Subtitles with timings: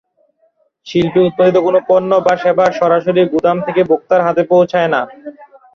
[0.87, 5.01] শিল্পে উৎপাদিত কোনো পণ্য বা সেবা সরাসরি গুদাম থেকে ভোক্তার হাতে পৌঁছায় না।